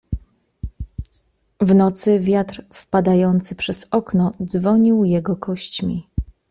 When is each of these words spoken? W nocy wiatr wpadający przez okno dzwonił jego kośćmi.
W 1.61 1.75
nocy 1.75 2.19
wiatr 2.19 2.65
wpadający 2.73 3.55
przez 3.55 3.87
okno 3.91 4.33
dzwonił 4.45 5.03
jego 5.03 5.35
kośćmi. 5.35 6.07